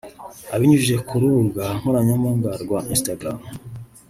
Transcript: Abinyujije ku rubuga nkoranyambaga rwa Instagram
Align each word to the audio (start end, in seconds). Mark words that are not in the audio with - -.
Abinyujije 0.53 0.95
ku 1.07 1.13
rubuga 1.21 1.63
nkoranyambaga 1.79 2.49
rwa 2.63 2.79
Instagram 2.93 3.37